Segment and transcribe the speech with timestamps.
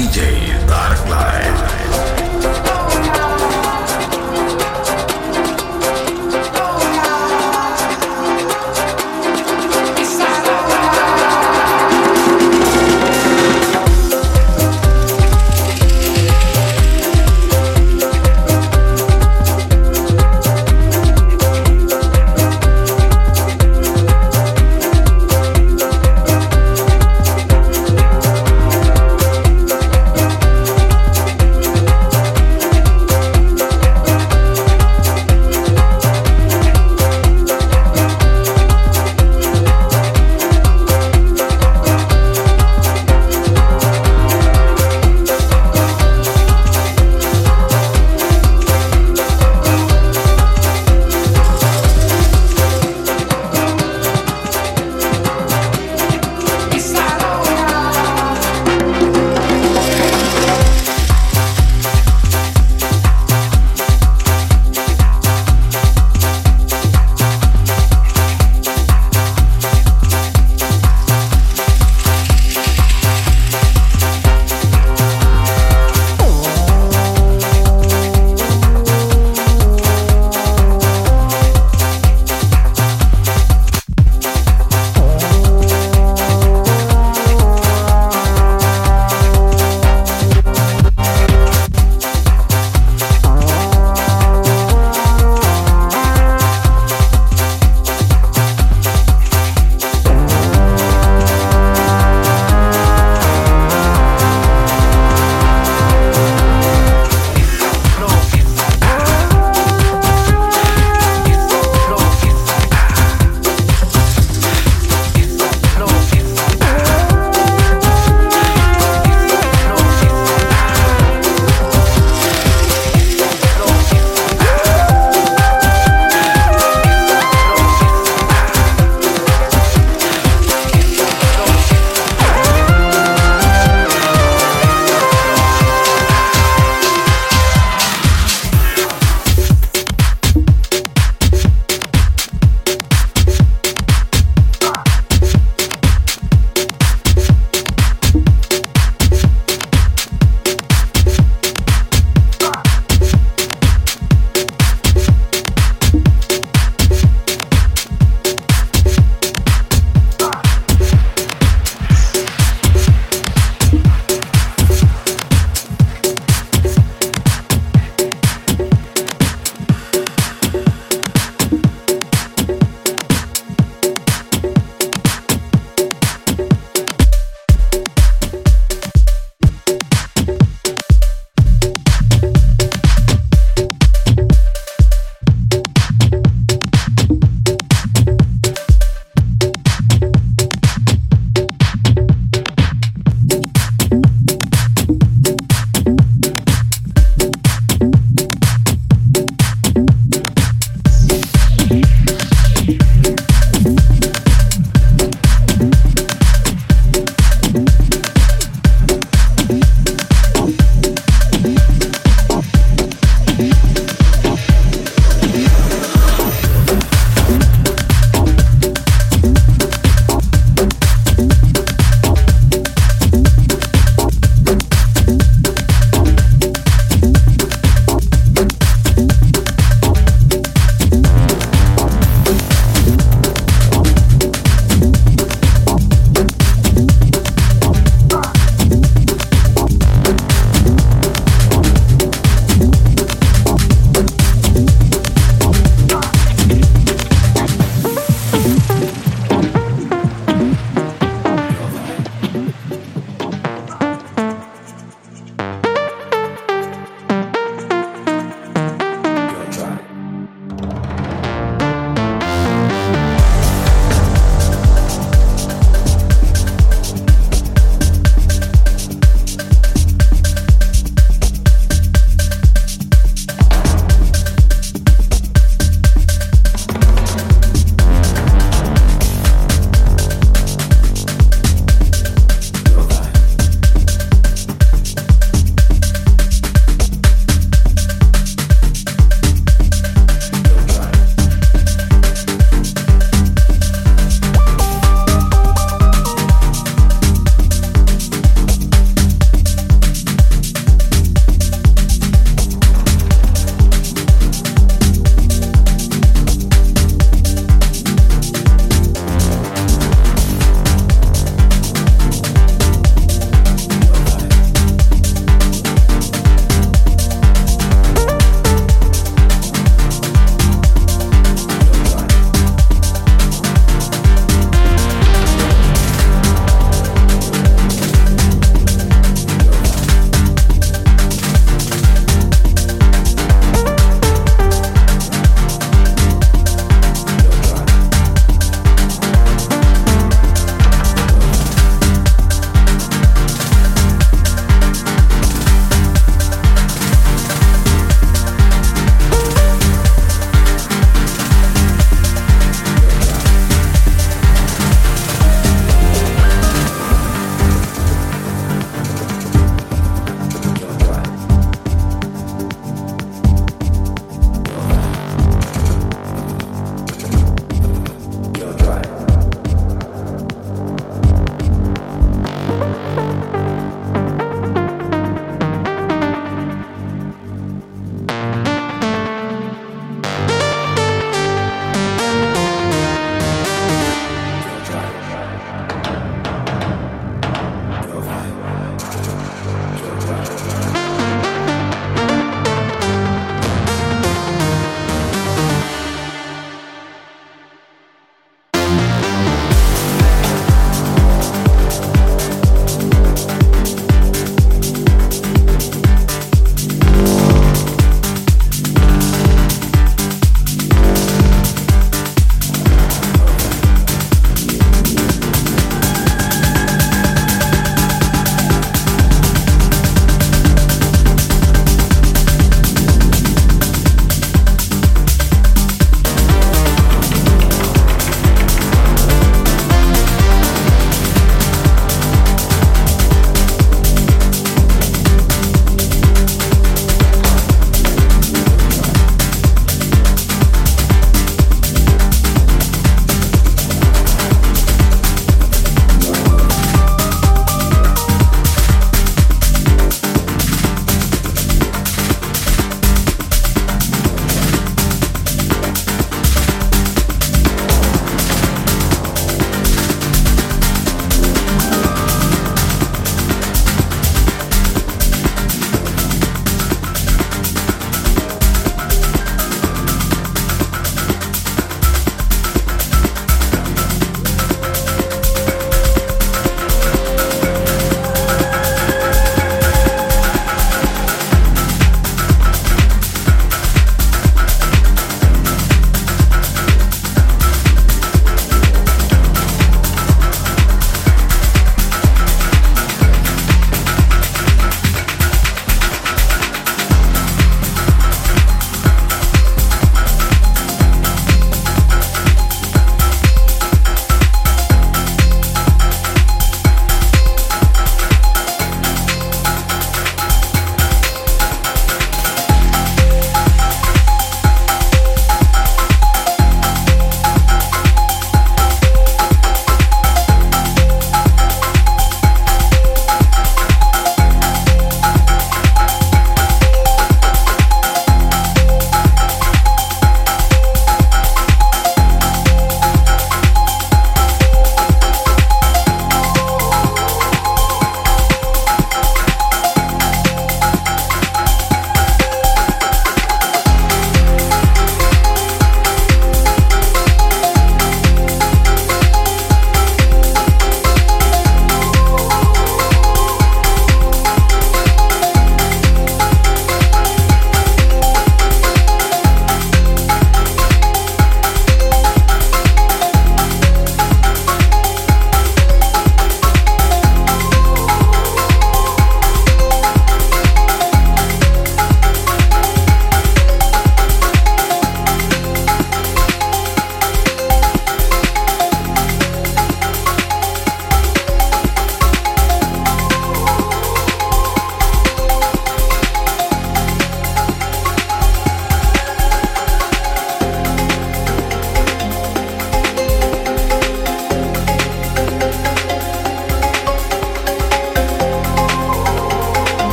[0.00, 2.29] DJ Dark Light.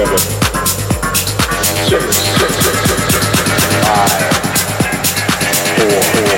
[0.00, 0.18] Seven,
[1.90, 2.04] six,
[3.84, 4.12] five,
[5.76, 6.29] four, four,